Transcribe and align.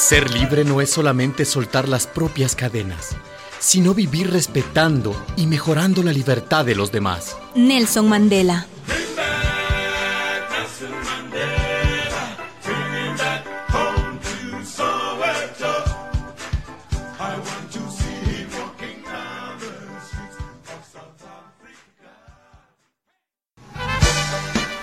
Ser 0.00 0.30
libre 0.30 0.64
no 0.64 0.80
es 0.80 0.88
solamente 0.88 1.44
soltar 1.44 1.86
las 1.86 2.06
propias 2.06 2.56
cadenas, 2.56 3.10
sino 3.58 3.92
vivir 3.92 4.30
respetando 4.30 5.14
y 5.36 5.46
mejorando 5.46 6.02
la 6.02 6.10
libertad 6.10 6.64
de 6.64 6.74
los 6.74 6.90
demás. 6.90 7.36
Nelson 7.54 8.08
Mandela. 8.08 8.66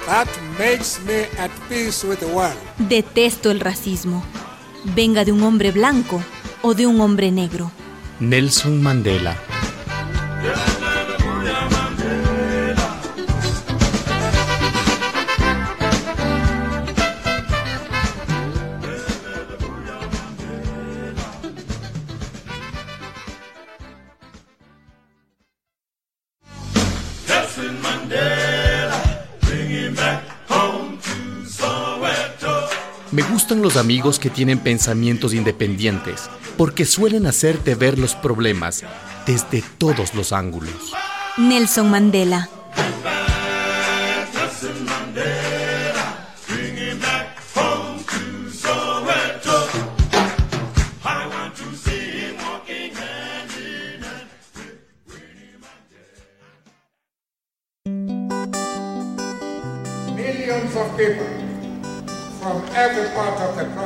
That 0.06 0.28
makes 0.58 1.00
me 1.06 1.24
at 1.38 1.50
peace 1.68 2.08
with 2.08 2.20
the 2.20 2.28
world. 2.28 2.56
Detesto 2.78 3.52
el 3.52 3.60
racismo, 3.60 4.24
venga 4.96 5.26
de 5.26 5.32
un 5.32 5.44
hombre 5.44 5.72
blanco 5.72 6.22
o 6.62 6.74
de 6.74 6.88
un 6.88 7.02
hombre 7.02 7.32
negro. 7.32 7.72
Nelson 8.20 8.82
Mandela. 8.82 9.36
Me 33.18 33.24
gustan 33.24 33.64
los 33.64 33.78
amigos 33.78 34.20
que 34.20 34.30
tienen 34.30 34.60
pensamientos 34.60 35.34
independientes, 35.34 36.30
porque 36.56 36.86
suelen 36.86 37.26
hacerte 37.26 37.74
ver 37.74 37.98
los 37.98 38.14
problemas 38.14 38.84
desde 39.26 39.64
todos 39.80 40.14
los 40.14 40.34
ángulos. 40.34 40.94
Nelson 41.36 41.90
Mandela. 41.90 42.48
Millions 60.16 60.76
of 60.76 60.96
people 60.96 61.47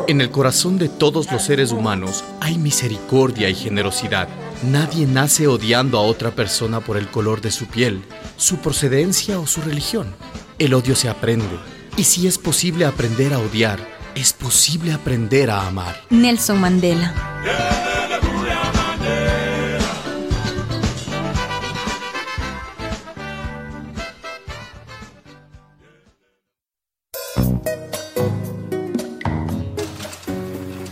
En 0.08 0.22
el 0.22 0.32
corazón 0.32 0.78
de 0.78 0.90
todos 0.90 1.32
los 1.32 1.44
seres 1.44 1.72
humanos 1.72 2.24
hay 2.40 2.58
misericordia 2.58 3.50
y 3.50 3.56
generosidad. 3.56 4.28
Nadie 4.64 5.06
nace 5.08 5.48
odiando 5.48 5.98
a 5.98 6.02
otra 6.02 6.32
persona 6.32 6.82
por 6.82 6.98
el 6.98 7.08
color 7.08 7.42
de 7.42 7.52
su 7.52 7.66
piel, 7.66 8.04
su 8.38 8.58
procedencia 8.58 9.40
o 9.40 9.48
su 9.48 9.62
religión. 9.62 10.14
El 10.60 10.74
odio 10.74 10.96
se 10.96 11.10
aprende. 11.10 11.58
Y 11.98 12.04
si 12.04 12.28
es 12.28 12.38
posible 12.38 12.86
aprender 12.86 13.34
a 13.34 13.40
odiar, 13.40 13.80
es 14.16 14.34
posible 14.34 14.94
aprender 14.94 15.50
a 15.50 15.68
amar. 15.68 16.02
Nelson 16.10 16.60
Mandela. 16.60 17.81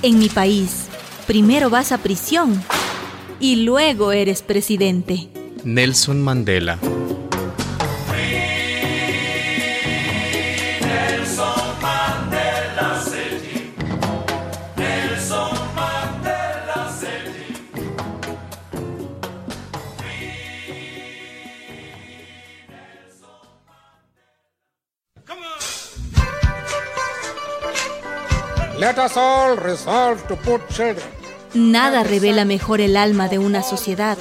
En 0.01 0.17
mi 0.17 0.29
país, 0.29 0.87
primero 1.27 1.69
vas 1.69 1.91
a 1.91 1.97
prisión 1.97 2.63
y 3.41 3.57
luego 3.57 4.13
eres 4.13 4.41
presidente. 4.41 5.27
Nelson 5.65 6.21
Mandela. 6.21 6.79
Let 28.79 28.97
us 28.97 29.17
all 29.17 29.57
resolve 29.57 30.25
to 30.29 30.37
put 30.37 30.65
children 30.69 31.19
Nada 31.53 32.03
revela 32.03 32.45
mejor 32.45 32.79
el 32.79 32.95
alma 32.95 33.27
de 33.27 33.37
una 33.37 33.61
sociedad 33.61 34.17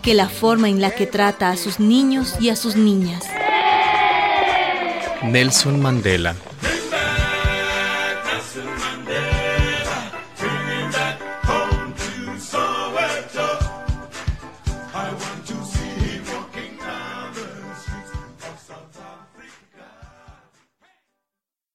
que 0.00 0.14
la 0.14 0.30
forma 0.30 0.70
en 0.70 0.80
la 0.80 0.92
que 0.92 1.06
trata 1.06 1.50
a 1.50 1.58
sus 1.58 1.78
niños 1.78 2.36
y 2.40 2.48
a 2.48 2.56
sus 2.56 2.74
niñas. 2.76 3.24
Nelson 5.22 5.82
Mandela. 5.82 6.36